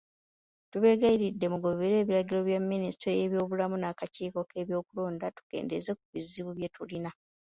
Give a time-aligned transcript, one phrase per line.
[0.71, 7.11] Tubeegayiridde mugoberere ebiragiro bya minisitule y'ebyobulamu n'akakiiko k'ebyokulonda, tukendeeze ku bizibu bye tulina.